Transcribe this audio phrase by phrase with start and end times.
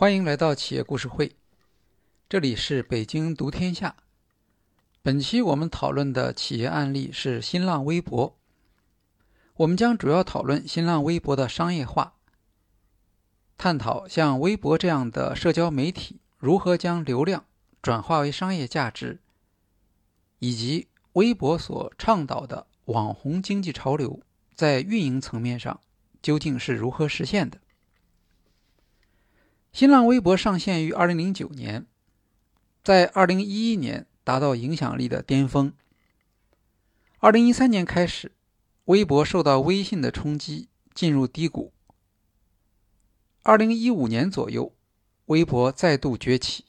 [0.00, 1.36] 欢迎来到企业故事会，
[2.26, 3.96] 这里是北京读天下。
[5.02, 8.34] 本期我们讨论的企业案例是新浪微博。
[9.56, 12.14] 我们将主要讨论新浪微博的商业化，
[13.58, 17.44] 探讨像微博这样的社交媒体如何将流量
[17.82, 19.20] 转化为商业价值，
[20.38, 24.22] 以及微博所倡导的网红经济潮流
[24.54, 25.78] 在运营层面上
[26.22, 27.60] 究竟是如何实现的。
[29.72, 31.86] 新浪微博上线于2009年，
[32.82, 35.72] 在2011年达到影响力的巅峰。
[37.20, 38.32] 2013年开始，
[38.86, 41.72] 微博受到微信的冲击，进入低谷。
[43.44, 44.74] 2015年左右，
[45.26, 46.64] 微博再度崛起。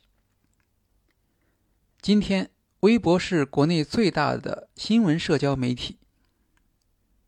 [2.01, 5.97] 今天，微博是国内最大的新闻社交媒体。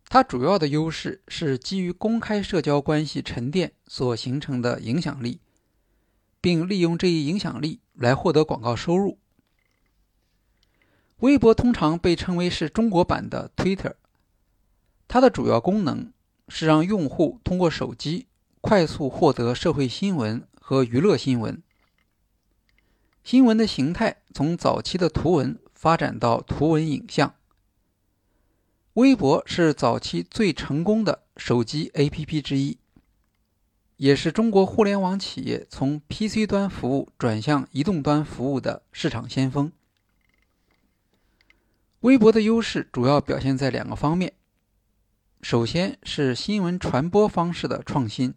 [0.08, 5.42] 它主要的优势是基于公开社交关系沉淀所形成的影响力。
[6.44, 9.18] 并利用这一影响力来获得广告收入。
[11.20, 13.94] 微博通常被称为是中国版的 Twitter，
[15.08, 16.12] 它的主要功能
[16.50, 18.28] 是让用户通过手机
[18.60, 21.64] 快速获得社会新闻和娱乐新闻。
[23.24, 27.36] 新闻的形态从早期的图文发展到图文影像。
[28.96, 32.80] 微博是早期最成功的手机 APP 之一。
[34.04, 39.72] 也是中国互联网企业从 PC 端服务转向移动端服务的市场先锋。
[42.02, 44.34] 微博的优势主要表现在两个方面：
[45.42, 48.34] 首先是新闻传播方式的创新，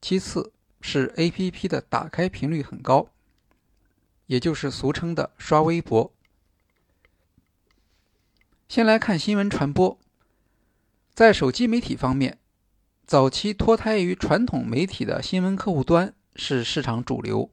[0.00, 3.10] 其次是 APP 的打开频率很高，
[4.24, 6.10] 也就是俗称的刷微博。
[8.66, 9.98] 先来看新闻传播，
[11.12, 12.38] 在手机媒体方面。
[13.06, 17.50] 早期脱胎于传统媒体的新闻客户端是市场主流。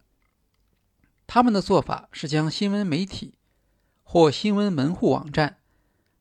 [1.27, 3.33] 他们的做法是将新闻媒体
[4.01, 5.57] 或新闻门户网站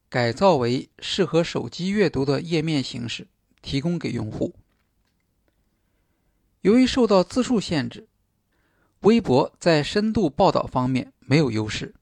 [0.09, 3.29] 改造为适合手机阅读的页面形式，
[3.63, 4.57] 提供给用户。
[6.63, 8.09] 由于受到字数限制，
[9.03, 11.95] 微博在深度报道方面没有优势。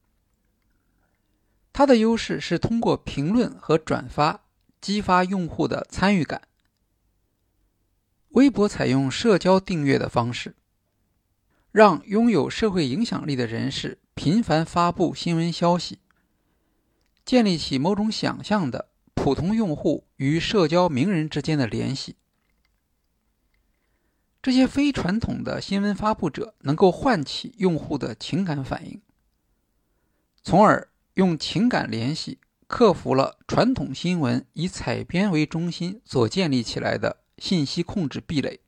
[1.75, 4.41] 它的优势是通过评论和转发
[4.81, 6.48] 激发用户的参与感。
[8.31, 10.55] 微博采用社交订阅的方式，
[11.73, 15.99] 让拥有社会影响力的人士频繁发布新闻消息，
[17.25, 22.17] 建立起某种想象的普通用户与社交名人之间的联系。
[24.41, 29.01] 这些非传统的新闻发布者能够唤起用户的情感反应，
[30.43, 37.25] 从而用情感联系克服了传统新闻以采编为中心所建立起来的。
[37.39, 38.61] 信息控制壁垒。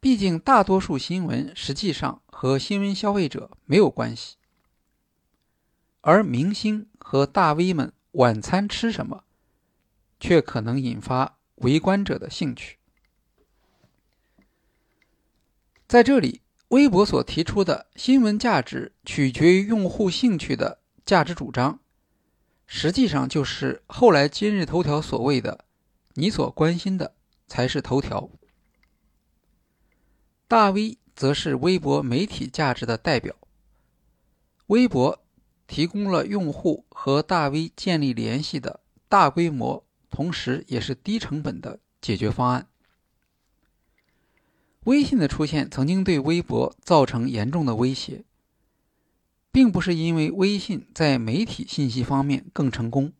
[0.00, 4.36] 毕竟，大多数新闻实际上和新闻消费者没有关系，
[6.00, 9.24] 而明星和大 V 们晚餐吃什么，
[10.18, 12.78] 却可能引发围观者的兴趣。
[15.86, 21.80] 在这里，微博所提出的新闻价值取决于用户兴趣的价值主张，
[22.66, 25.66] 实际上就是后来今日头条所谓的。
[26.20, 27.14] 你所关心的
[27.46, 28.28] 才是头条。
[30.46, 33.34] 大 V 则是微博媒体价值的代表。
[34.66, 35.22] 微博
[35.66, 42.68] 提供了用户和大 V 建立联系的大规模，同时也是低成本的解决方案。
[44.84, 48.24] 微信的出现曾经对微博造成严重的威胁，
[49.50, 53.14] 并不是因为微信在媒体信息方面更成功。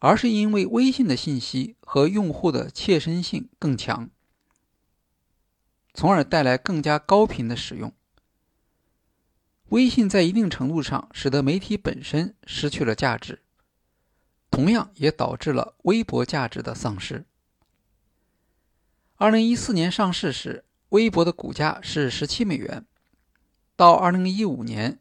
[0.00, 4.10] 而是因为微信的信息和用户的切身性更强，
[5.92, 7.92] 从而带来更加高频的使用。
[9.70, 13.42] 微信在一定程度上使得媒体本身失去了价值，
[14.50, 17.26] 同样也导致了微博价值的丧失。
[19.16, 22.86] 二零一四年上市时，微博的股价是十七美元，
[23.74, 25.00] 到二零一五年，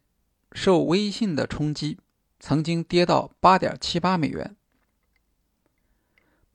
[0.52, 2.00] 受微信的冲击，
[2.40, 4.56] 曾经跌到八点七八美元。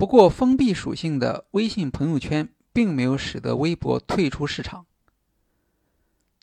[0.03, 4.85] 不过，封闭属性的微信朋友圈并没有使得微博退出市场。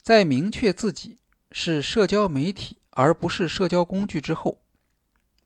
[0.02, 1.18] 在明确自己
[1.52, 4.62] 是社交媒体而不是社交工具之后，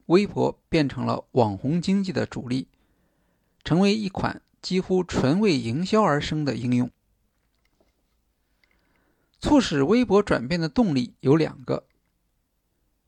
[0.06, 2.68] 微博变成了网红经济的主力，
[3.64, 6.92] 成为一款几乎纯为营销而生的应用。
[9.40, 11.88] 促使微博转变的动力有两个，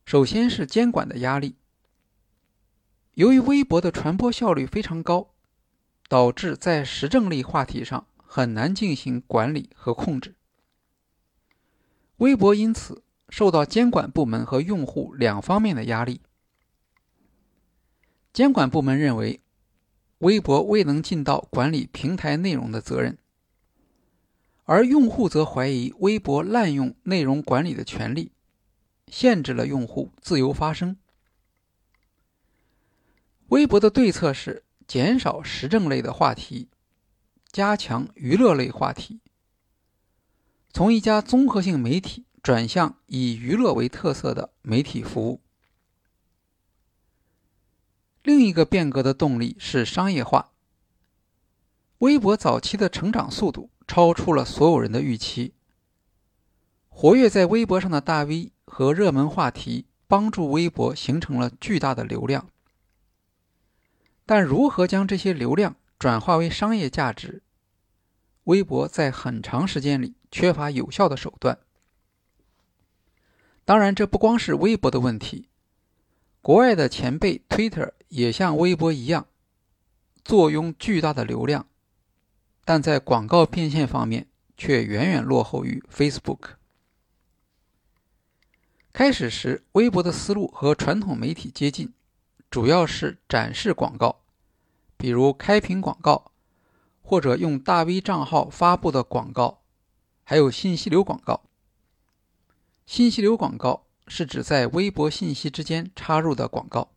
[0.03, 1.53] 首先是监管的压力。
[3.15, 5.29] 由于微博的传播效率非常高，
[6.09, 10.35] 导致在时政类话题上很难进行管理和控制。
[12.17, 16.21] 微博因此受到监管部门和用户两方面的压力。
[18.33, 19.39] 监管部门认为，
[20.19, 23.17] 微博未能尽到管理平台内容的责任，
[24.65, 28.33] 而用户则怀疑微博滥用内容管理的权利，
[29.07, 30.97] 限制了用户自由发声。
[33.49, 36.69] 微博的对策是减少时政类的话题，
[37.51, 39.21] 加强娱乐类话题。
[40.73, 45.41] 从一家综合性媒体转向以娱乐为特色的媒体服务。
[48.23, 50.51] 另一个变革的动力是商业化。
[51.99, 55.53] 微博早期的成长速度超出了所有人的预期。
[56.89, 62.49] 活跃在微博上的大 V 和热门话题帮助微博形成了巨大的流量，
[64.25, 67.43] 但如何将这些流量转化为商业价值？
[68.45, 71.59] 微博在很长时间里缺乏有效的手段。
[73.63, 75.49] 当然，这不光是微博的问题。
[76.41, 79.27] 国外的前辈 Twitter 也像微博一样，
[80.23, 81.67] 坐拥巨大的流量，
[82.63, 86.49] 但在广告变现方面却远远落后于 Facebook。
[88.93, 91.91] 开始时，微博的思路和传统媒体接近，
[92.49, 94.21] 主要是展示广告，
[94.97, 96.31] 比如开屏广告。
[97.07, 99.61] 或者用大 V 账号发布的广告，
[100.23, 101.43] 还有信息流广告。
[102.87, 106.89] 信息流广告是指在微博信息之间插入的广告，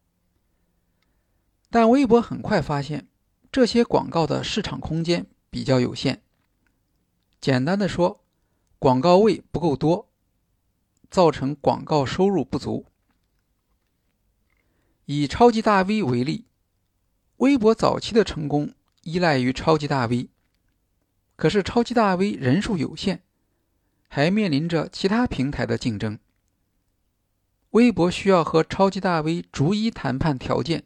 [1.69, 3.07] 但微博很快发现
[3.53, 6.23] 这些广告的市场空间比较有限。
[7.39, 8.25] 简单的说，
[8.79, 10.09] 广告位不够多，
[11.11, 12.87] 造成广告收入不足。
[15.11, 16.45] 以超级大 V 为例，
[17.39, 18.75] 微博早期的成功。
[19.05, 20.29] 依赖于超级大 V，
[21.35, 23.21] 可是超级大 V 人数有限，
[24.09, 26.19] 还面临着其他平台的竞争。
[27.71, 30.85] 微博需要和超级大 V 逐一谈判条件，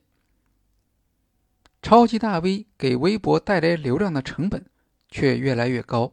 [1.83, 4.65] 超级大 V 给微博带来流量的成本
[5.09, 6.13] 却越来越高，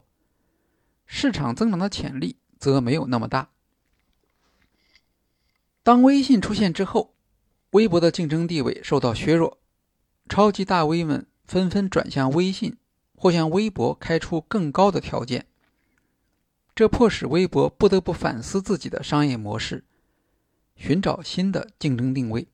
[1.05, 3.51] 市场增长的潜力则没有那么大。
[5.83, 7.13] 当微信出现之后，
[7.71, 9.59] 微博的竞争地位受到削弱，
[10.27, 11.25] 超级大 V 们。
[11.49, 12.77] 纷纷转向微信，
[13.15, 15.47] 或向微博开出更高的条件，
[16.75, 19.83] 这迫使微博不得不反思自己的商业模式，
[20.75, 22.47] 寻找新的竞争定位。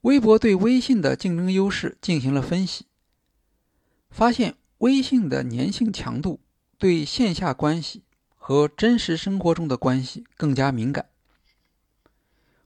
[0.00, 2.86] 微博对微信的竞争优势进行了分析，
[4.08, 6.40] 发现微信的粘性强度
[6.78, 8.04] 对线下关系
[8.34, 11.10] 和真实生活中的关系更加敏感，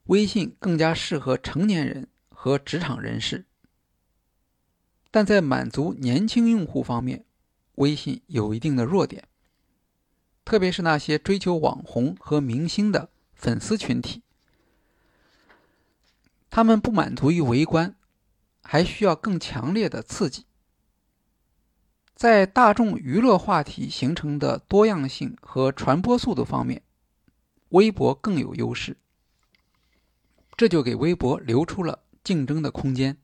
[0.04, 3.46] 微信更加适合成年人和职场人士。
[5.10, 7.25] 但在满足年轻用户方面，
[7.75, 9.28] 微信有一定的弱点，
[10.44, 14.22] 特别是那些追求网红和明星的粉丝群体，
[16.50, 17.94] 他们不满足于围观，
[18.62, 20.46] 还需要更强烈的刺激。
[22.14, 26.82] 在大众娱乐话题形成的多样性和传播速度方面，
[27.70, 28.96] 微博更有优势，
[30.62, 33.19] 这就给微博留出了竞争的空间。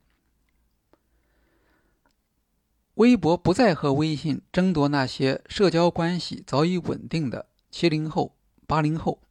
[2.95, 9.23] 微博不再和微信争夺那些社交关系早已稳定的七零后、八零后，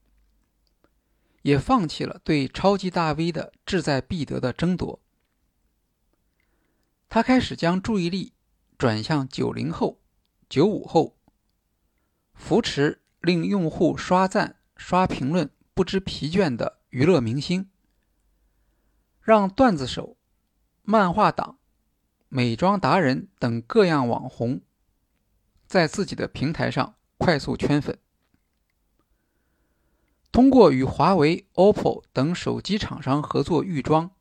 [1.42, 5.02] 也放弃了对超级大 V 的志在必得的争夺。
[7.10, 8.32] 他开始将注意力
[8.78, 10.00] 转向九零后、
[10.48, 11.18] 九五后，
[12.34, 17.70] 扶持令用户刷赞、刷评论不知疲倦的娱乐明星，
[19.28, 20.16] 让段子手、
[20.84, 21.58] 漫画党。
[22.30, 24.62] 美妆达人等各样网红，
[25.66, 28.00] 在自己的平台上快速圈粉。
[30.32, 34.12] 通过与华为、OPPO 等手机厂商合作预装，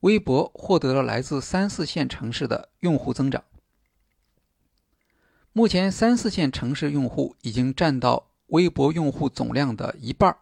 [0.00, 3.42] 微博获得了来自三四线城市的用户增长。
[5.54, 10.36] 目前，三四线城市用户已经占到微博用户总量的一半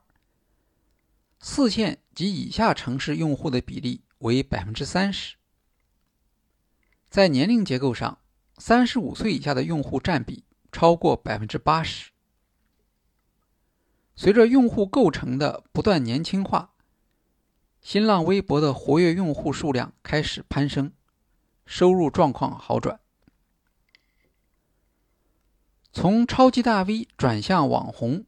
[1.39, 5.37] 四线及以下城市用户的比例为百分之三十。
[7.09, 8.19] 在年龄结构上，
[8.59, 12.11] 三十五岁以下的用户占比超过百分之八十。
[14.15, 16.75] 随着用户构成的不断年轻化，
[17.81, 20.93] 新浪微博的活跃用户数量开始攀升，
[21.67, 23.01] 收入状况好转。
[25.93, 28.25] 从超级大 V 转向网红，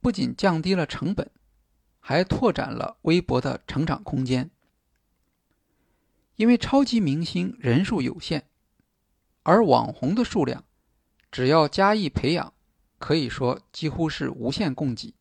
[0.00, 1.30] 不仅降低了成本，
[2.08, 4.50] 还拓展了微博的成长空间。
[6.36, 8.46] 因为超级明星人数有限，
[9.42, 10.64] 而网红的数量，
[11.30, 12.54] 只要加以培养，
[12.98, 15.12] 可以说几乎是无限供给。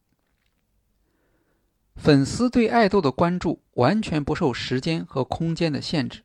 [1.97, 6.23] 粉丝对爱豆的关注完全不受时间和空间的限制。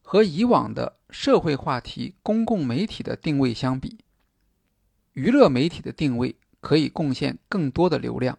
[0.00, 3.98] 和以往的社会话题、公共媒体的定位相比，
[5.14, 8.38] 娱乐媒体的定位可以贡献更多的流量。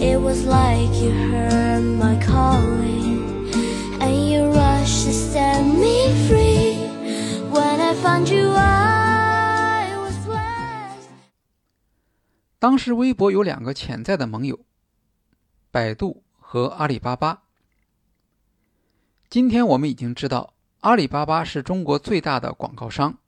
[0.00, 3.50] it was like you heard my calling
[4.00, 6.78] and you rushed to set me free.
[7.50, 11.08] When i found you i was blessed.
[12.58, 14.60] 当时微博有两个潜在的盟友
[15.72, 17.42] 百度和阿里巴巴。
[19.28, 23.18] 今天我们已经知道阿里巴巴是中国最大的广告商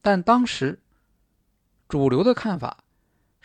[0.00, 0.80] 但当时
[1.88, 2.84] 主流的看法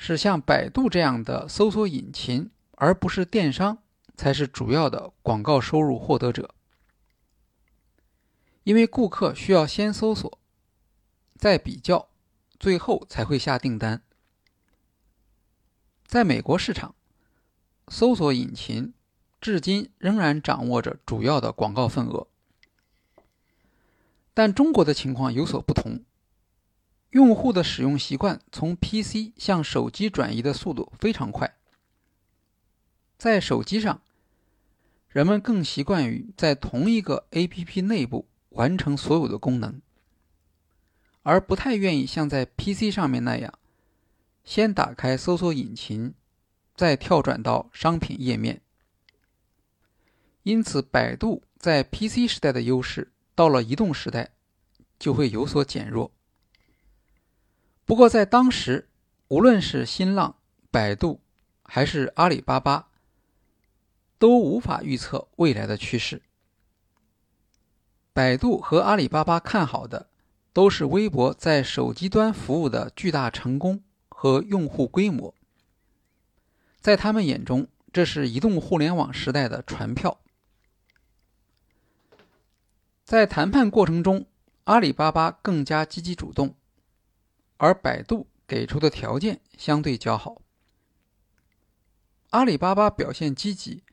[0.06, 3.78] 是，像百度这样的搜索引擎，而不是电商，
[4.18, 6.54] 才是主要的广告收入获得者。
[8.66, 10.38] 因为顾客需要先搜索，
[11.38, 12.10] 再比较，
[12.60, 14.02] 最后才会下订单。
[16.06, 16.94] 在美国市场，
[17.88, 18.94] 搜索引擎。
[19.40, 22.28] 至今仍然掌握着主要的广告份额，
[24.34, 26.02] 但中国的情况有所不同。
[27.14, 31.56] 用户的使用习惯从 PC 向手机转移的速度非常快，
[33.20, 34.02] 在手机上，
[35.10, 39.80] 人们更习惯于在同一个 APP 内部完成所有的功能，
[41.22, 43.54] 而不太愿意像在 PC 上面那样，
[44.44, 46.16] 先打开搜索引擎，
[46.76, 48.60] 再跳转到商品页面。
[50.42, 54.32] 因此，百度在 PC 时代的优势，到了移动时代
[54.98, 56.12] 就会有所减弱。
[57.94, 58.90] 不过，在当时，
[59.28, 60.38] 无论是新浪、
[60.72, 61.22] 百度
[61.62, 62.88] 还是阿里巴巴，
[64.18, 66.24] 都无法预测未来的趋势。
[68.12, 70.10] 百度和阿里巴巴看好的，
[70.52, 75.36] 都是微博在手机端服务的巨大成功和用户规模。
[76.82, 80.20] 在他们眼中，这是移动互联网时代的船票。
[83.06, 84.26] 在谈判过程中，
[84.64, 86.56] 阿里巴巴更加积极主动，
[87.58, 90.42] 而百度给出的条件相对较好。
[92.32, 93.84] 阿里巴巴表现积极，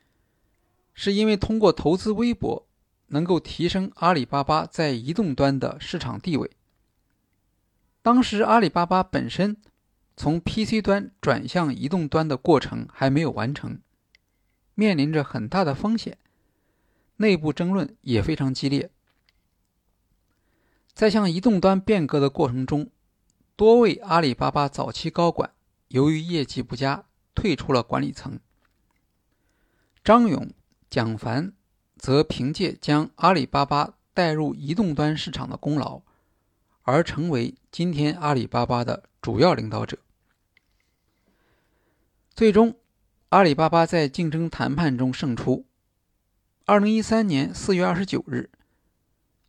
[0.93, 2.67] 是因为通过投资微博，
[3.07, 6.49] 能够提升阿里巴巴在移动端的市场地位。
[8.01, 9.57] 当时阿里巴巴本身
[10.17, 13.79] 从 PC 端转向移动端的过程还没有完成，
[14.73, 16.17] 面临着很大的风险，
[17.17, 18.89] 内部争论也非常激烈。
[20.93, 22.89] 在向移动端变革的过程中，
[23.61, 25.51] 多位阿里巴巴早期高管
[25.89, 27.03] 由于业绩不佳
[27.35, 28.39] 退出了管理层。
[30.03, 30.49] 张勇、
[30.89, 31.53] 蒋凡
[31.95, 36.01] 则凭借将阿里巴巴带入移动端市场的功劳，
[36.81, 39.99] 而成为今天阿里巴巴的主要领导者。
[42.33, 42.75] 最终，
[43.29, 45.67] 阿里巴巴在竞争谈判中胜出。
[46.65, 48.49] 二零一三年四月二十九日，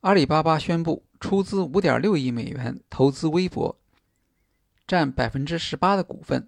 [0.02, 1.02] 阿里巴巴宣布。
[1.18, 3.78] 出资五点六亿美元投资微博，
[4.92, 6.46] 占百分之十八的股份。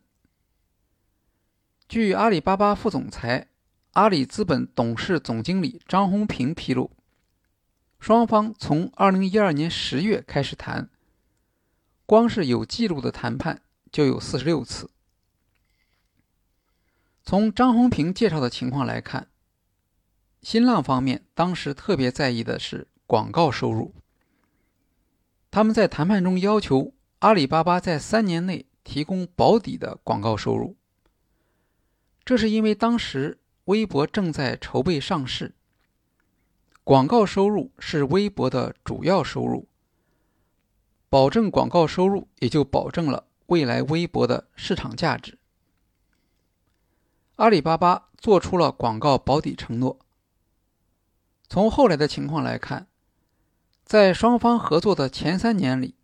[1.89, 3.49] 据阿里巴巴副总裁、
[3.93, 6.91] 阿里资本董事总经理张宏平披露，
[7.99, 10.91] 双方从二零一二年十月开始谈，
[12.05, 14.91] 光是有记录的谈判就有四十六次。
[17.23, 19.29] 从张宏平介绍的情况来看，
[20.43, 23.95] 新浪方面当时特别在意的是广告收入。
[25.51, 26.93] 他们在谈判中要求
[27.25, 30.77] 阿里巴巴在三年内提供保底的广告收入。
[32.23, 35.55] 这是因为当时微博正在筹备上市，
[36.85, 39.67] 广告收入是微博的主要收入。
[41.09, 45.39] 保证广告收入，也就保证了未来微博的市场价值。
[47.37, 49.99] 阿里巴巴做出了广告保底承诺。
[51.49, 52.87] 从后来的情况来看。
[53.83, 55.95] 在双方合作的前三年里，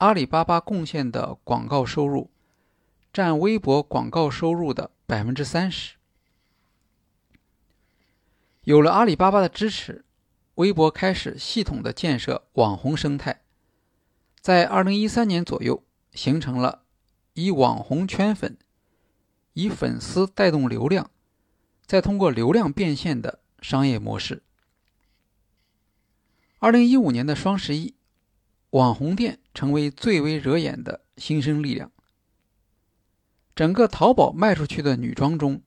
[0.00, 2.30] 阿里巴巴贡献的广告收入
[3.12, 5.96] 占微博广告收入的百分之三十。
[8.64, 10.06] 有了阿里巴巴的支持，
[10.54, 13.42] 微博开始系统的建设网红生态，
[14.40, 16.84] 在二零一三年左右，形成了
[17.34, 18.56] 以网红圈粉、
[19.52, 21.10] 以粉丝带动流量，
[21.84, 24.42] 再通过流量变现的商业模式。
[26.58, 27.94] 二零一五年的双十一，
[28.70, 31.92] 网红店成为最为惹眼的新生力量。
[33.54, 35.60] 整个淘宝卖出去的女装中，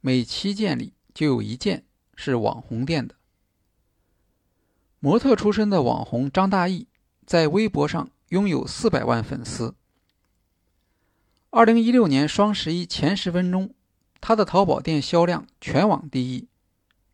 [0.00, 3.14] 每七件里就有一件是网红店的。
[4.98, 6.86] 模特出身的网红张大奕
[7.26, 9.74] 在微博上拥有四百万粉丝。
[11.50, 13.74] 二零一六年双十一前十分钟，
[14.22, 16.48] 他的淘宝店销量全网第一，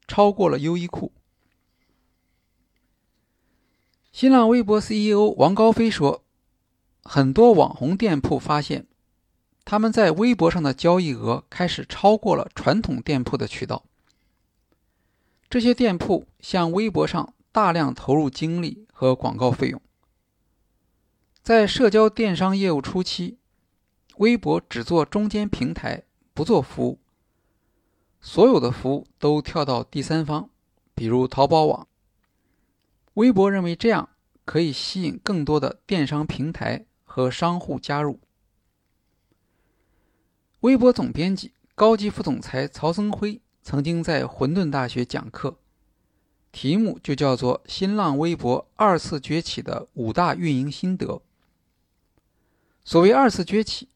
[0.07, 1.13] 超过了优衣库。
[4.21, 6.25] 新浪微博 CEO 王高飞说
[7.07, 8.89] ：“很多网红店铺发现，
[9.65, 13.85] 他们在微博上的交易额开始超过了传统店铺的渠道。
[15.49, 19.81] 这些店铺向微博上大量投入精力和广告费用。
[21.41, 23.39] 在社交电商业务初期，
[24.17, 26.03] 微博只做中间平台，
[26.35, 26.99] 不做服务，
[28.21, 30.51] 所有的服务都跳到第三方，
[30.97, 31.87] 比如淘宝网。”
[33.19, 34.11] 微博认为这样
[34.45, 38.21] 可以吸引更多的电商平台和商户加入。
[40.61, 45.59] 微博总编辑、高级副总裁曹增辉曾经在混沌大学讲课，
[46.53, 51.21] 题目就叫做“新浪微博二次崛起的五大运营心得”。
[52.85, 53.89] 所谓二次崛起，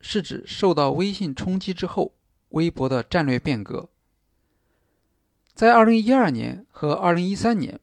[0.00, 2.14] 是指受到微信冲击之后，
[2.48, 3.88] 微博的战略变革。
[5.54, 7.78] 在二零一二年和二零一三年。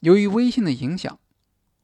[0.00, 1.18] 由于微信的影响，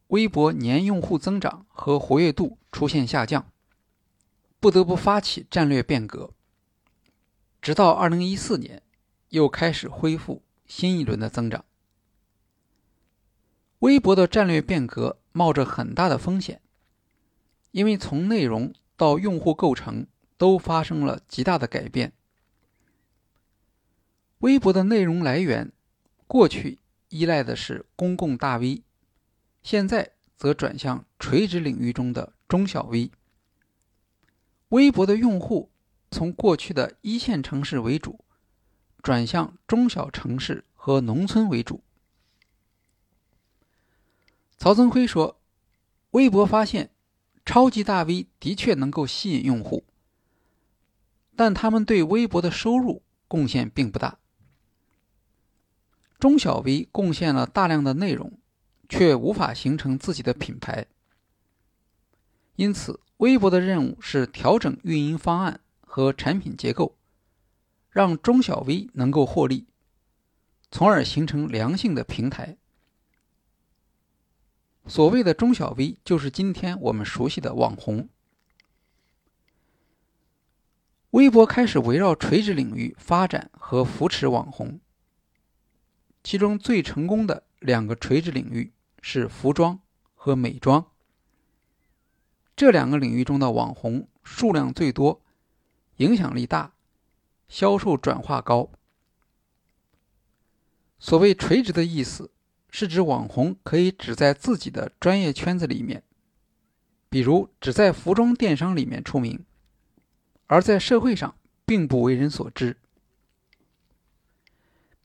[0.09, 3.53] 微博年用户增长和活跃度出现下降，
[4.59, 6.33] 不得不发起战略变革。
[7.61, 8.83] 直到二零一四年，
[9.29, 11.65] 又开始恢复新一轮的增长。
[13.81, 16.63] 微博的战略变革冒着很大的风险，
[17.73, 20.07] 因为从内容到用户构成
[20.39, 22.15] 都发生了极大的改变。
[24.39, 25.71] 微博的内容来源，
[26.27, 26.79] 过去。
[27.09, 28.83] 依赖的是公共大 V，
[29.63, 33.11] 现在则转向垂直领域中的中小 V。
[34.71, 35.71] 微博的用户
[36.11, 38.25] 从过去的一线城市为主，
[39.03, 41.83] 转向中小城市和农村为主。
[44.59, 45.41] 曹增辉说
[46.13, 46.91] ：“微博发现，
[47.45, 49.85] 超级大 V 的确能够吸引用户，
[51.37, 54.19] 但他们对微博的收入贡献并不大。”
[56.19, 58.39] 中小 V 贡献了大量的内容，
[58.89, 60.87] 却无法形成自己的品牌。
[62.57, 66.97] 因此，微博的任务是调整运营方案和产品结构，
[67.91, 69.67] 让中小 V 能够获利，
[70.71, 72.57] 从而形成良性的平台。
[74.87, 78.09] 所谓的中小 V，就是今天我们熟悉的网红。
[81.11, 84.81] 微博开始围绕垂直领域发展和扶持网红。
[86.27, 89.79] 其中最成功的两个垂直领域是服装
[90.17, 90.85] 和美妆。
[92.57, 95.23] 这两个领域中的网红数量最多，
[95.99, 96.73] 影响力大，
[97.47, 98.73] 销售转化高。
[100.99, 102.33] 所谓垂直的意思，
[102.71, 106.03] 是指网红可以只在自己的专业圈子里面，
[107.09, 109.47] 比如只在服装电商里面出名，
[110.49, 112.79] 而在社会上并不为人所知。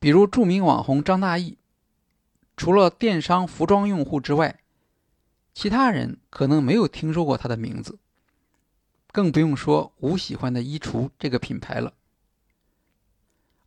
[0.01, 1.57] 比如著名网红张大奕，
[2.57, 4.59] 除了电商服装用户之外，
[5.53, 7.99] 其他人可能没有听说过他的名字，
[9.11, 11.93] 更不用说“吾喜欢的衣橱”这个品牌了。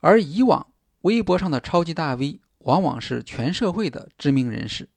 [0.00, 4.88] 而以往微博上的超级大 V，往往是全社会的知名人士。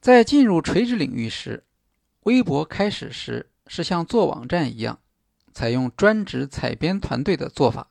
[0.00, 1.64] 在进入垂直领域时，
[2.24, 4.98] 微博开始时是像做网站一样，
[5.54, 7.88] 采用专职采编团队的做法。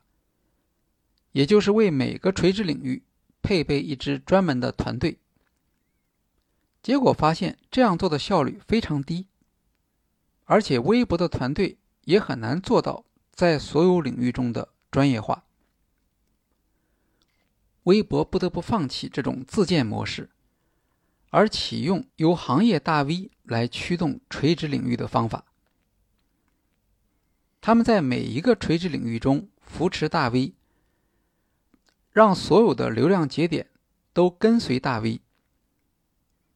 [1.31, 3.03] 也就是为每个垂直领域
[3.41, 5.17] 配备一支专门的团队，
[6.83, 9.27] 结果发现这样做的效率非常低，
[10.45, 15.45] 而且微博的团队也很难做到在所有领域中的专业化。
[17.83, 20.29] 微博不得不放弃这种自建模式，
[21.29, 25.45] 而启用由行业大 V 来驱动垂直领域的方法。
[27.59, 30.53] 他们在每一个垂直领域中扶持大 V。
[32.11, 33.69] 让所有的流量节点
[34.13, 35.21] 都跟随大 V，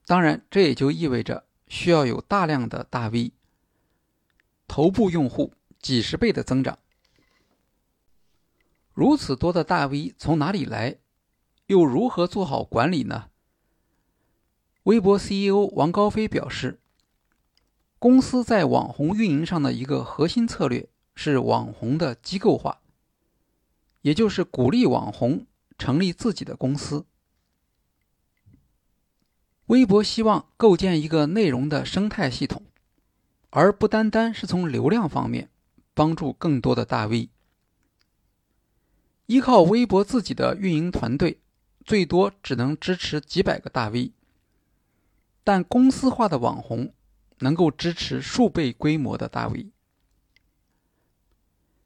[0.06, 3.32] 当然，这也就意味着需要有大量的大 V，
[4.68, 6.78] 头部用户几十倍的增长。
[8.94, 10.98] 如此多的大 V 从哪里来，
[11.68, 13.30] 又如何做好管理呢？
[14.84, 16.80] 微博 CEO 王高飞表示，
[17.98, 22.82] 公司在网红运营上的一个核心策略是网红的机构化，
[24.06, 25.48] 也就是鼓励网红
[25.80, 27.08] 成立自己的公司。
[29.65, 32.68] 微博希望构建一个内容的生态系统，
[33.50, 35.50] 而不单单是从流量方面
[35.96, 37.32] 帮助更多的大 V。
[39.26, 41.39] 依靠微博自己的运营团队，
[41.84, 44.12] 最多只能支持几百个大 V。
[45.44, 46.94] 但公司化的网红
[47.39, 49.72] 能够支持数倍规模的大 V。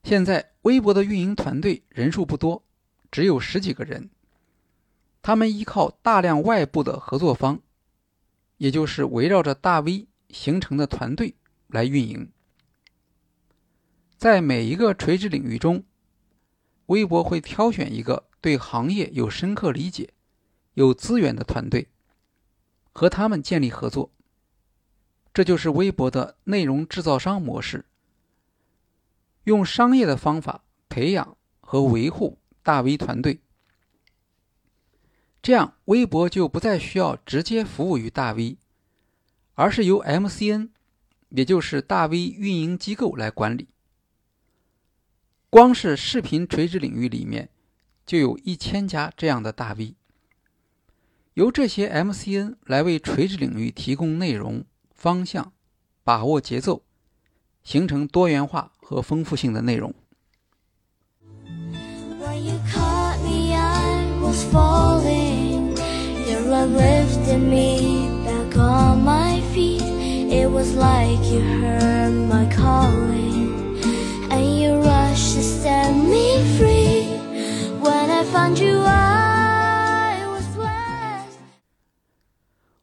[0.03, 2.63] 现在微博的运营团队人数不多，
[3.10, 4.12] 只有十几个人。
[5.19, 7.60] 他们依靠大量外部的合作方，
[8.58, 11.34] 也就是围绕着大 V 形成的团队
[11.69, 12.29] 来运营。
[14.15, 15.84] 在每一个垂直领域中，
[16.86, 20.13] 微博会挑选一个对行业有深刻理解、
[20.75, 21.88] 有资源的团队。
[22.93, 24.12] 和他们建立合作，
[25.34, 27.86] 这就是微博的内容制造商模式。
[29.49, 33.41] 用商业的方法培养和维护大 V 团队，
[35.41, 38.59] 这样微博就不再需要直接服务于大 V，
[39.55, 40.69] 而是由 MCN，
[41.29, 43.69] 也就是大 V 运营机构来管理。
[45.49, 47.49] 光是视频垂直领域里面，
[48.05, 49.95] 就有一千家这样的大 V。
[51.33, 55.53] 由这些 MCN 来为垂直领域提供内容方向，
[56.03, 56.83] 把握节奏，
[57.63, 59.93] 形成多元化和丰富性的内容。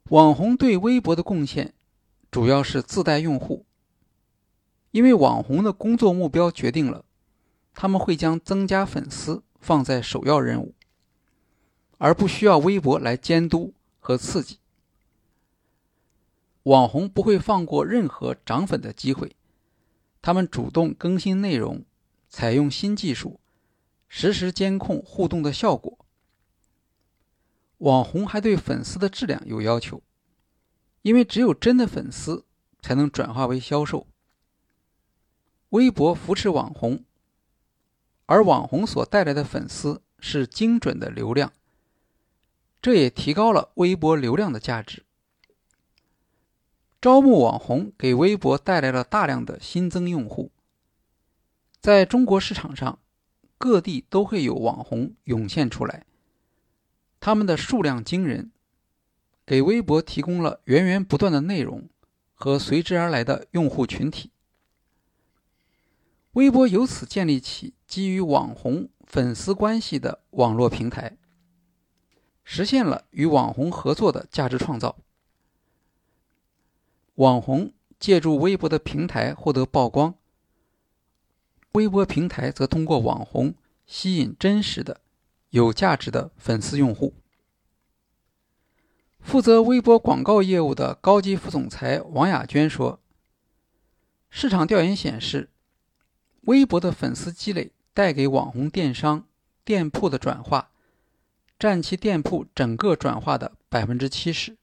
[0.08, 1.74] 网红对微博的贡献，
[2.30, 3.65] 主要是自带用户。
[4.96, 7.04] 因为网红的工作目标决定了，
[7.74, 10.72] 他们会将增加粉丝放在首要任务，
[11.98, 14.58] 而不需要微博来监督和刺激。
[16.62, 19.36] 网红不会放过任何涨粉的机会，
[20.22, 21.84] 他们主动更新内容，
[22.30, 23.38] 采用新技术，
[24.08, 25.98] 实时监控互动的效果。
[27.76, 30.02] 网红还对粉丝的质量有要求，
[31.02, 32.46] 因为只有真的粉丝
[32.80, 34.06] 才能转化为销售。
[35.70, 37.04] 微博扶持网红，
[38.26, 41.52] 而网红所带来的粉丝是精准的流量，
[42.80, 45.04] 这也提高了微博流量的价值。
[47.00, 50.50] 招募网红给微博带来了大量的新增用户。
[51.80, 52.98] 在中国市场上，
[53.58, 56.06] 各地都会有网红涌现出来。
[57.20, 58.50] 他们的数量惊人，
[59.44, 61.88] 给微博提供了源源不断的内容
[62.34, 64.30] 和随之而来的用户群体。
[66.36, 71.16] 微博由此建立起基于网红粉丝关系的网络平台，
[72.44, 74.98] 实现了与网红合作的价值创造。
[77.14, 80.14] 网红借助微博的平台获得曝光，
[81.72, 83.54] 微博平台则通过网红
[83.86, 85.00] 吸引真实的。
[85.50, 87.14] 有价值的粉丝用户。
[89.20, 93.00] 负责微博广告业务的高级副总裁王雅娟说
[94.28, 95.48] ：“市场调研显示，
[96.46, 99.26] 微博的粉丝积累带给网红电商
[99.64, 100.70] 店铺的转化，
[101.58, 104.56] 占其店铺整个转化的百分之七十。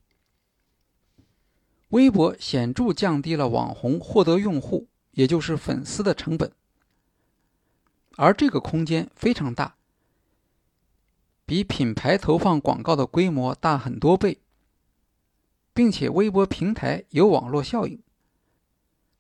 [1.90, 6.54] 微博显著降低了网红获得用户，也就是粉丝的成本，
[8.16, 9.76] 而这个空间非常大。”
[11.46, 14.40] 比品牌投放广告的规模大很多倍，
[15.74, 18.02] 并且微博平台有网络效应，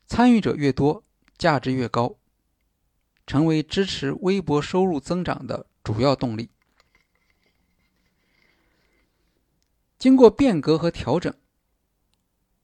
[0.08, 1.04] 参与者越多，
[1.38, 2.15] 价值越高，
[3.26, 6.50] 成为支持微博收入增长的主要动力。
[9.98, 11.34] 经过变革和调整，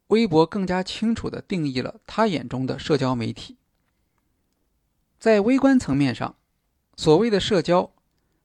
[0.08, 3.58] 微博更加清楚地定义了他眼中的社交媒体。
[5.20, 6.36] 在微观层面上，
[6.96, 7.92] 所谓的社交。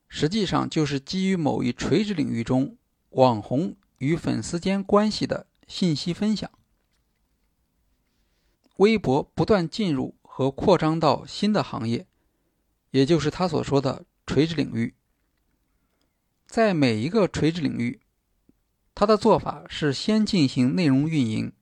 [0.07, 2.77] 实际上就是基于某一垂直领域中
[3.09, 6.49] 网红与粉丝间关系的信息分享。
[8.77, 12.07] 微博不断进入和扩张到新的行业，
[12.91, 14.93] 也就是他所说的垂直领域。
[16.45, 18.01] 在每一个垂直领域，
[18.93, 21.53] 他的做法是先进行内容运营，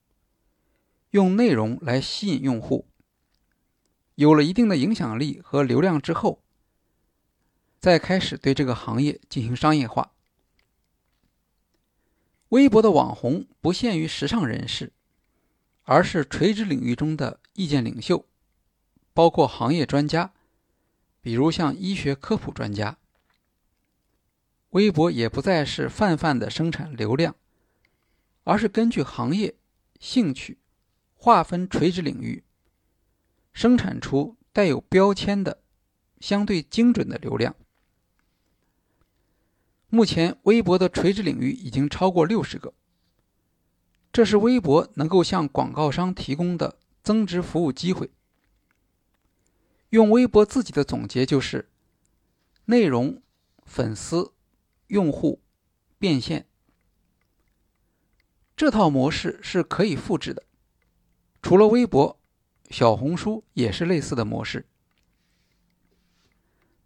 [1.10, 2.88] 用内容来吸引用户，
[4.16, 6.42] 有了一定的影响力和流量之后。
[7.78, 10.14] 再开始对这个行业进行商业化，
[12.48, 14.92] 微博的网红不限于时尚人士，
[15.84, 18.26] 而是垂直领域中的意见领袖，
[19.14, 20.32] 包括行业专家，
[21.22, 22.98] 比如像医学科普专家。
[24.70, 27.36] 微博也不再是泛泛的生产流量，
[28.42, 29.54] 而是根据行业、
[30.00, 30.58] 兴趣
[31.14, 32.42] 划分垂直领域，
[33.52, 35.62] 生产出带有标签的、
[36.18, 37.54] 相对精准的流量。
[39.88, 42.74] 目前，微博的垂直领域已经超过六十个。
[44.12, 48.10] 这是微博能够向广告商提供的增值服务机会。
[49.94, 51.70] 用微博自己的总结就是：
[52.64, 53.22] 内容、
[53.64, 54.32] 粉丝、
[54.88, 55.40] 用户、
[56.00, 56.48] 变现。
[58.56, 60.42] 这套模式是可以复制的。
[61.40, 62.18] 除了微博，
[62.70, 64.66] 小红书也是类似的模式。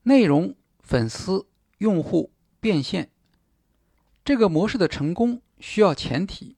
[0.02, 1.46] 内容、粉丝、
[1.78, 2.30] 用户。
[2.60, 3.12] 变现
[4.24, 6.56] 这个模式的成功需要前提，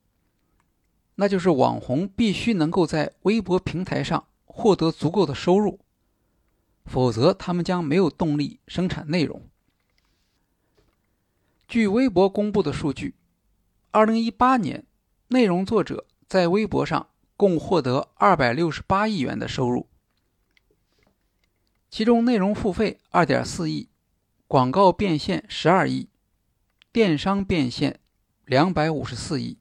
[1.13, 5.79] 那就是网红必须能够在微博平台上获得足够的收入，
[6.85, 9.47] 否则他们将没有动力生产内容。
[11.67, 13.15] 据微博公布的数据，
[13.91, 14.85] 二零一八年
[15.29, 19.87] 内容作者在微博上共获得二百六十八亿元的收入，
[21.89, 23.89] 其中内容付费二点四亿。
[24.47, 26.09] 广告变现十二亿，
[26.91, 28.01] 电商变现
[28.43, 29.57] 两百五十四亿。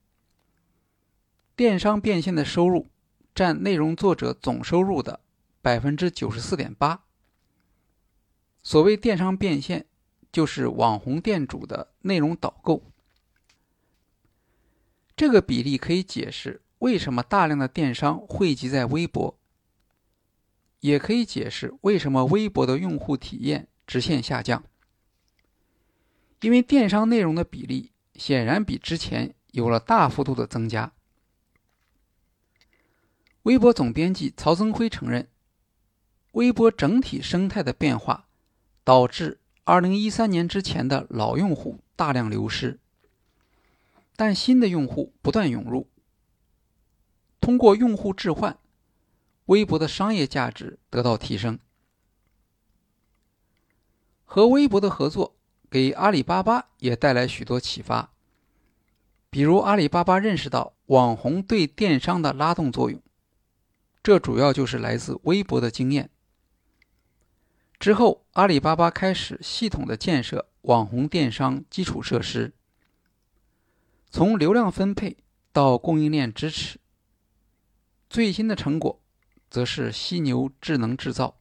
[1.54, 2.88] 电商变现的收入
[3.32, 5.20] 占内容作者总收入的
[5.62, 7.04] 百分之九十四点八。
[8.62, 9.86] 所谓电商变现，
[10.30, 12.82] 就是网红店主的内容导购。
[15.16, 19.38] 这个比例可以解释为什么大量的电商汇集在微博，
[20.80, 24.64] 也可以解释为什么微博的用户体验直线下降。
[26.40, 30.92] 因为电商内容的比例显然比之前有了大幅度的增加。
[33.42, 35.28] 微博总编辑曹增辉承认，
[36.32, 38.28] 微博整体生态的变化
[38.84, 42.78] 导致2013年之前的老用户大量流失，
[44.16, 45.88] 但新的用户不断涌入。
[47.40, 48.58] 通过用户置换，
[49.46, 51.58] 微博的商业价值得到提升。
[54.24, 55.36] 和微博的合作。
[55.72, 58.10] 给阿里巴巴也带来许多启发，
[59.30, 63.00] 比如阿里巴巴认识到网红对电商的拉动作用，
[64.02, 66.10] 这主要就是来自微博的经验。
[67.80, 72.52] 之后，阿里巴巴开始系统的建设网红电商基础设施，
[74.10, 75.16] 从流量分配
[75.50, 76.78] 到供应链支持。
[78.10, 79.00] 最新的成果，
[79.48, 81.38] 则是犀牛智能制造。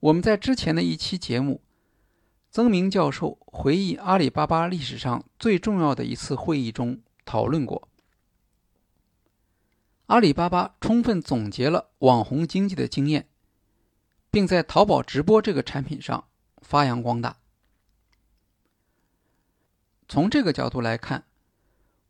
[0.00, 1.62] 我们在之前的一期节目。
[2.48, 7.88] 曾明教授回忆阿里巴巴历史上最重要的一次会议中讨论过，
[10.06, 13.28] 阿里巴巴充分总结了网红经济的经验，
[14.36, 16.22] 并在淘宝直播这个产品上
[16.60, 17.38] 发扬光大。
[20.08, 21.24] 从这个角度来看，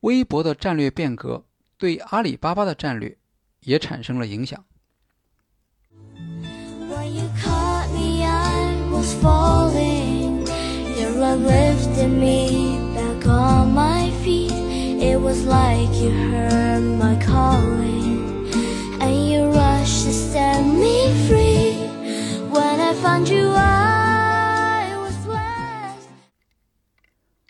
[0.01, 1.45] 微博的战略变革
[1.79, 3.17] 对阿里巴巴的战略
[3.61, 4.65] 也产生了影响。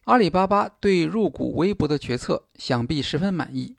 [0.04, 3.76] 阿里巴巴对入股微博的决策想必十分满意。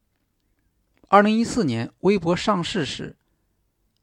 [1.07, 3.15] 二零一四年微博上市时，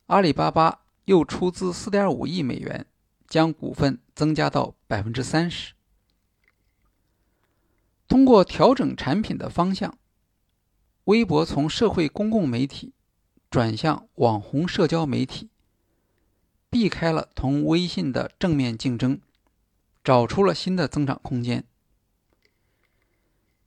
[0.07, 2.87] 阿里巴巴又出资四点五亿美元，
[3.29, 5.75] 将股份增加到百分之三十。
[8.09, 9.99] 通过调整产品的方向，
[11.05, 12.95] 微博从社会公共媒体
[13.51, 15.51] 转向网红社交媒体，
[16.75, 19.21] 避开了同微信的正面竞争，
[20.03, 21.63] 找出了新的增长空间。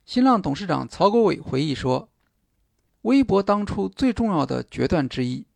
[0.04, 2.10] 新浪董事长曹国伟回忆说
[3.08, 5.46] ：“微博当初最重要的决断之一，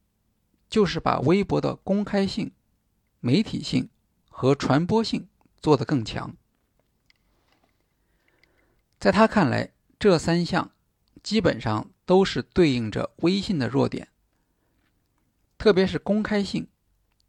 [0.70, 2.52] 就是把微博的公开性、
[3.20, 3.90] 媒体性
[4.30, 5.28] 和传播性
[5.60, 6.34] 做得更强。”
[8.98, 10.70] 在他看来，这三项
[11.22, 14.08] 基本上都是对应着微信的弱点，
[15.58, 16.66] 特别是公开性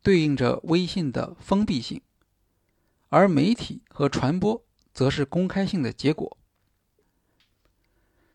[0.03, 2.01] 对应着微信的封闭性，
[3.07, 4.61] 而媒体和传播
[4.93, 6.37] 则是公开性的结果。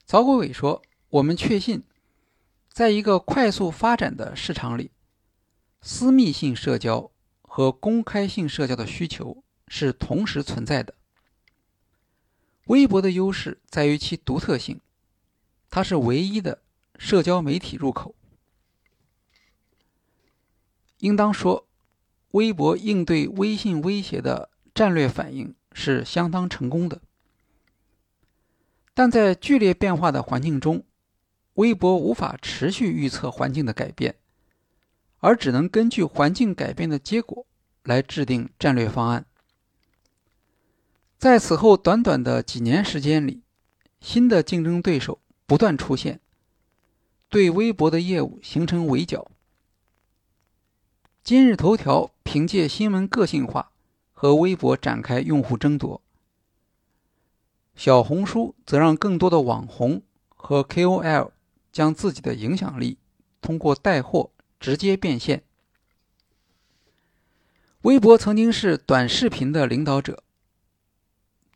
[0.07, 1.83] 曹国伟说：“我们确信，
[2.73, 4.91] 在一个快速发展的市场里，
[5.83, 7.11] 私密性社交
[7.43, 10.95] 和公开性社交的需求是同时存在的。”
[12.69, 14.81] 微博的优势在于其独特性，
[15.69, 16.63] 它是唯一的
[16.99, 18.15] 社交媒体入口。
[20.99, 21.67] 应当说，
[22.33, 27.01] 微博应对微信威胁的战略反应是相当成功的。
[28.95, 30.85] 但在剧烈变化的环境中，
[31.55, 34.17] 微博无法持续预测环境的改变，
[35.19, 37.47] 而只能根据环境改变的结果
[37.85, 39.25] 来制定战略方案。
[41.17, 43.43] 在此后短短的几年时间里，
[44.01, 46.21] 新的竞争对手不断出现，
[47.29, 49.31] 对微博的业务形成围剿。
[51.29, 53.71] 今日头条凭借新闻个性化
[54.15, 56.01] 和微博展开用户争夺。
[57.77, 60.01] 小红书则让更多的网红
[60.35, 61.33] 和 KOL
[61.71, 62.97] 将自己的影响力
[63.43, 65.43] 通过带货直接变现。
[67.83, 70.23] 微博曾经是短视频的领导者，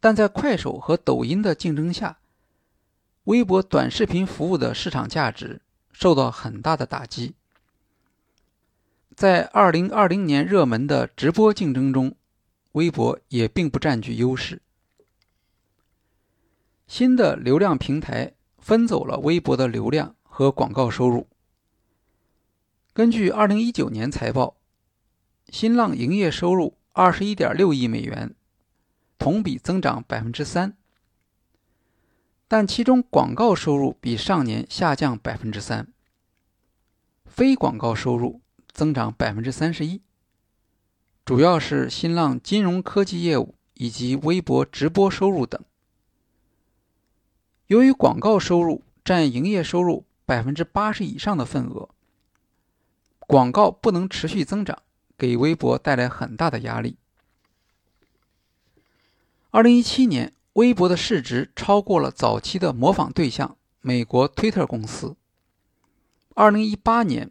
[0.01, 2.19] 但在快手和抖音的竞争下，
[3.25, 7.37] 微博短视频服务的市场价值受到很大的打击。
[9.15, 12.15] 在2020年热门的直播竞争中，
[12.73, 14.63] 微博也并不占据优势。
[16.87, 21.27] 新的流量平台分走了微博的流量和广告收入。
[22.93, 24.57] 根据2019年财报，
[25.49, 28.35] 新浪营业收入21.6亿美元，
[29.19, 30.75] 同比增长3%，
[32.47, 35.87] 但其中广告收入比上年下降3%，
[37.25, 38.42] 非广告收入
[38.73, 40.01] 增长31%，
[41.25, 45.63] 主要是新浪金融科技业务以及微博直播收入等。
[47.67, 51.89] 由于广告收入占营业收入百分之八十以上的份额，
[53.21, 54.83] 广告不能持续增长，
[55.17, 56.97] 给微博带来很大的压力。
[59.51, 65.17] 二零一七年，微博的市值超过了早期的模仿对象美国推特公司。
[66.35, 67.31] 二零一八年，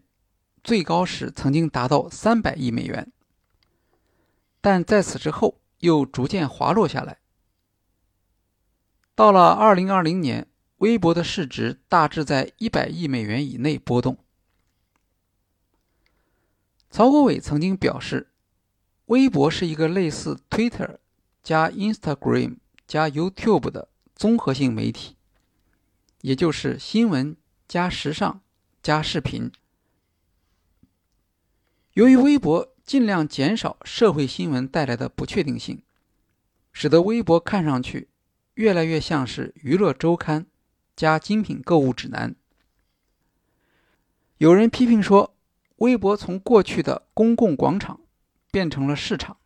[0.64, 3.12] 最高时曾经达到三百亿美元，
[4.62, 7.18] 但在此之后又逐渐滑落下来。
[9.16, 10.48] 到了二零二零年，
[10.78, 14.18] 微博的市值大致在一百亿美元以内波动。
[16.90, 18.32] 曹国伟曾经表示，
[19.06, 20.98] 微博是一个类似 Twitter
[21.42, 25.16] 加 Instagram 加 YouTube 的综合性媒体，
[26.22, 27.36] 也就是新闻
[27.68, 28.42] 加时尚
[28.84, 29.52] 加视频。
[31.94, 35.82] 由于微博尽量减少社会新闻带来的不确定性，
[36.72, 38.08] 使得微博看上去。
[38.56, 40.46] 越来越像是娱乐周刊
[40.96, 42.36] 加精品购物指南。
[44.38, 45.34] 有人批评说，
[45.78, 48.02] 微博从过去的公共广场
[48.52, 49.38] 变成了市场，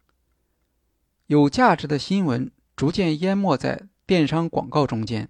[1.28, 5.30] 有价值的新闻逐渐淹没在电商广告中间。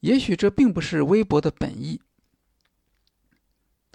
[0.00, 2.02] 也许这并不是微博的本意，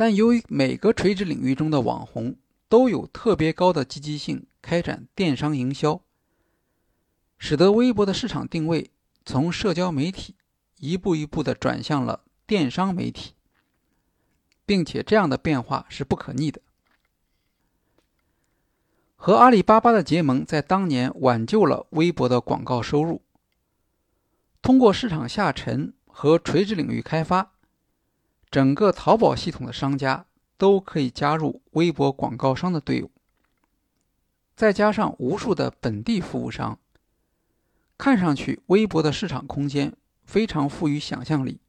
[0.02, 2.36] 但由于每个垂直领域中的网红
[2.68, 6.02] 都有特别高的积极性开展电商营销。
[7.38, 8.90] 使得微博的市场定位
[9.24, 10.34] 从社交媒体
[10.80, 13.34] 一步一步的转向了电商媒体，
[14.66, 16.60] 并且这样的变化是不可逆的。
[19.16, 23.22] 和阿里巴巴的结盟在当年挽救了微博的广告收入。
[24.64, 27.54] 通过市场下沉和垂直领域开发，
[28.52, 30.26] 整个淘宝系统的商家
[30.58, 33.10] 都可以加入微博广告商的队伍，
[34.58, 36.78] 再加上无数的本地服务商。
[37.98, 41.62] 看上去，微博的市场空间非常富于想象力，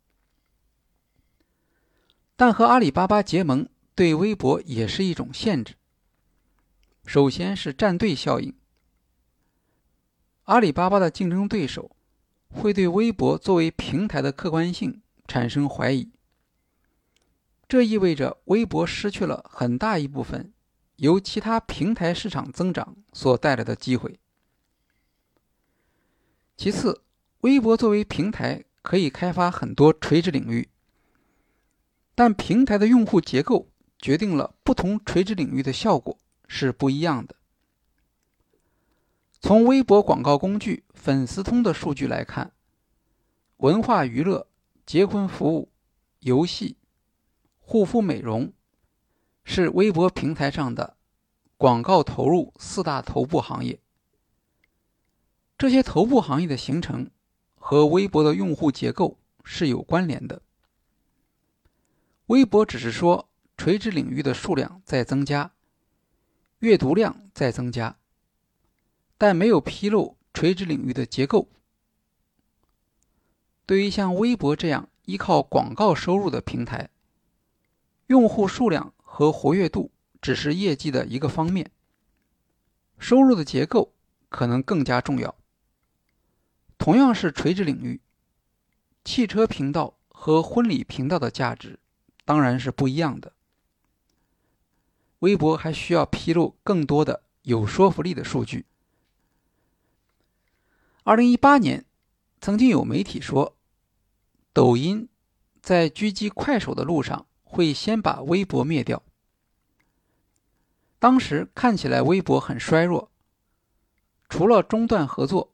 [2.34, 5.74] 但和阿里巴巴结盟对微博也是一种限制。
[7.04, 8.54] 首先是站队效应，
[10.44, 11.94] 阿里巴巴的竞争对手
[12.48, 16.10] 会对微博作为平台的客观性产生怀疑，
[17.72, 20.52] 这意味着微博失去了很大一部分
[20.96, 24.20] 由其他平台市场增长所带来的机会。
[26.54, 27.02] 其次，
[27.40, 30.68] 微博作为平台可以开发很多垂直领域，
[32.14, 37.36] 但平台的用户结构决定了不同垂直领域的效果是不一样的。
[39.40, 42.52] 从微博广告工具粉丝通的数据来看，
[43.56, 44.46] 文化娱乐、
[44.84, 45.72] 结婚服务、
[46.20, 46.76] 游戏、
[47.72, 48.52] 护肤美容
[49.44, 50.98] 是微博平台上的
[51.56, 53.80] 广告投入四大头部行业。
[55.56, 57.10] 这些头部行业的形成
[57.54, 60.42] 和微博的用户结构是有关联的。
[62.26, 65.52] 微博只是说垂直领域的数量在增加，
[66.58, 67.96] 阅读量在增加，
[69.16, 71.48] 但没有披露垂直领域的结构。
[73.64, 76.90] 对于像微博这样依靠广告收入的平台，
[78.12, 79.90] 用户数量和活跃度
[80.20, 81.70] 只是业绩的一个方面，
[82.98, 83.94] 收入的结构
[84.28, 85.34] 可能更加重要。
[86.76, 88.02] 同样是垂直领域，
[89.02, 91.78] 汽车频道和婚礼频道的价值
[92.26, 93.32] 当然是不一样的。
[95.20, 98.66] 微博还需要披露更多的有说服力的数据。
[101.02, 101.86] 二零一八年，
[102.42, 103.56] 曾经有媒体说，
[104.52, 105.08] 抖音
[105.62, 109.02] 在狙击快手的路上会先把微博灭掉。
[110.98, 113.10] 当时看起来微博很衰弱，
[114.30, 115.52] 除了中断合作，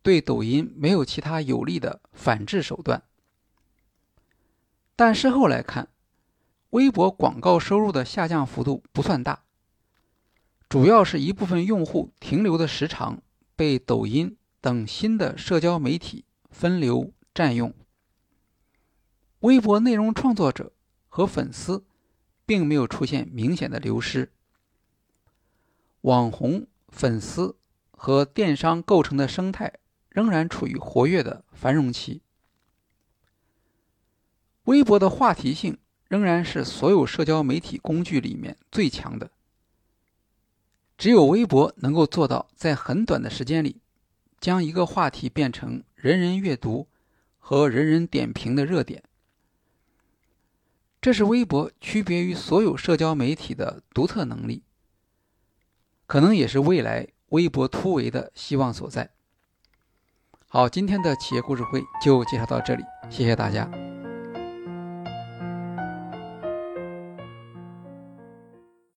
[0.00, 3.02] 对抖音没有其他有力的反制手段。
[4.94, 5.88] 但事后来看。
[6.70, 9.42] 微博广告收入的下降幅度不算大，
[10.68, 13.20] 主要是一部分用户停留的时长
[13.56, 17.74] 被抖音等新的社交媒体分流占用。
[19.40, 20.72] 微博内容创作者
[21.10, 21.84] 和粉丝
[22.46, 24.32] 并没有出现明显的流失，
[26.00, 27.54] 网红、粉丝
[27.90, 29.74] 和电商构成的生态
[30.08, 32.22] 仍然处于活跃的繁荣期。
[34.64, 35.76] 微博的话题性。
[36.10, 39.30] 仍然是所有社交媒体工具里面最强的。
[40.98, 43.80] 只有微博能够做到在很短的时间里，
[44.40, 46.88] 将一个话题变成人人阅读
[47.38, 49.04] 和人人点评的热点。
[51.00, 54.64] 这是微博区别于所有社交媒体的独特能力，
[56.06, 59.10] 可能也是未来微博突围的希望所在。
[60.46, 63.70] 好，今天的企业故事会就介绍到这里，谢谢大家。